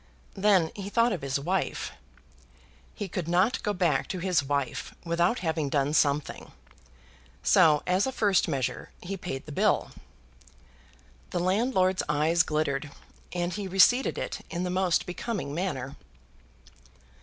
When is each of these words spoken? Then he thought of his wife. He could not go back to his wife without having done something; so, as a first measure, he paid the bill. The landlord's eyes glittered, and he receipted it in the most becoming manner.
Then 0.33 0.71
he 0.75 0.89
thought 0.89 1.13
of 1.13 1.21
his 1.21 1.39
wife. 1.39 1.91
He 2.95 3.07
could 3.07 3.27
not 3.27 3.61
go 3.61 3.71
back 3.71 4.07
to 4.07 4.17
his 4.17 4.41
wife 4.41 4.95
without 5.05 5.37
having 5.45 5.69
done 5.69 5.93
something; 5.93 6.51
so, 7.43 7.83
as 7.85 8.07
a 8.07 8.11
first 8.11 8.47
measure, 8.47 8.89
he 9.03 9.15
paid 9.15 9.45
the 9.45 9.51
bill. 9.51 9.91
The 11.29 11.39
landlord's 11.39 12.01
eyes 12.09 12.41
glittered, 12.41 12.89
and 13.31 13.53
he 13.53 13.67
receipted 13.67 14.17
it 14.17 14.41
in 14.49 14.63
the 14.63 14.71
most 14.71 15.05
becoming 15.05 15.53
manner. 15.53 15.95